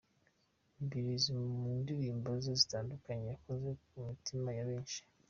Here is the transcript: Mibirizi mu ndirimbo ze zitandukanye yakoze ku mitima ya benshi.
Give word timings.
Mibirizi 0.77 1.31
mu 1.61 1.69
ndirimbo 1.81 2.29
ze 2.43 2.53
zitandukanye 2.61 3.25
yakoze 3.33 3.69
ku 3.85 3.93
mitima 4.07 4.49
ya 4.57 4.65
benshi. 4.69 5.01